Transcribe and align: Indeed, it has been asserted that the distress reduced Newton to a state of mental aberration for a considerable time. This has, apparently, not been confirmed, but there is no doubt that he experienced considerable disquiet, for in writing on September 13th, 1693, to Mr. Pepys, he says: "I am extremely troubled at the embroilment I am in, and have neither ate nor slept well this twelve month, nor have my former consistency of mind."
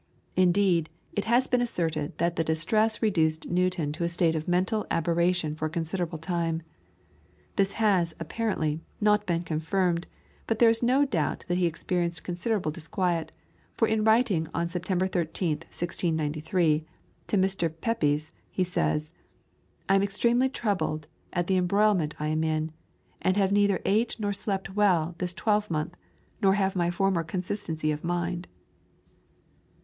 Indeed, 0.35 0.89
it 1.13 1.25
has 1.25 1.45
been 1.45 1.61
asserted 1.61 2.17
that 2.17 2.35
the 2.35 2.43
distress 2.43 3.03
reduced 3.03 3.47
Newton 3.49 3.91
to 3.91 4.03
a 4.03 4.09
state 4.09 4.35
of 4.35 4.47
mental 4.47 4.87
aberration 4.89 5.53
for 5.53 5.67
a 5.67 5.69
considerable 5.69 6.17
time. 6.17 6.63
This 7.55 7.73
has, 7.73 8.15
apparently, 8.19 8.81
not 8.99 9.27
been 9.27 9.43
confirmed, 9.43 10.07
but 10.47 10.57
there 10.57 10.71
is 10.71 10.81
no 10.81 11.05
doubt 11.05 11.45
that 11.47 11.59
he 11.59 11.67
experienced 11.67 12.23
considerable 12.23 12.71
disquiet, 12.71 13.31
for 13.75 13.87
in 13.87 14.03
writing 14.03 14.47
on 14.55 14.67
September 14.67 15.07
13th, 15.07 15.65
1693, 15.69 16.83
to 17.27 17.37
Mr. 17.37 17.71
Pepys, 17.79 18.33
he 18.49 18.63
says: 18.63 19.11
"I 19.87 19.93
am 19.93 20.01
extremely 20.01 20.49
troubled 20.49 21.05
at 21.31 21.45
the 21.45 21.57
embroilment 21.57 22.15
I 22.19 22.29
am 22.29 22.43
in, 22.43 22.71
and 23.21 23.37
have 23.37 23.51
neither 23.51 23.79
ate 23.85 24.15
nor 24.19 24.33
slept 24.33 24.73
well 24.75 25.13
this 25.19 25.35
twelve 25.35 25.69
month, 25.69 25.93
nor 26.41 26.55
have 26.55 26.75
my 26.75 26.89
former 26.89 27.23
consistency 27.23 27.91
of 27.91 28.03
mind." 28.03 28.47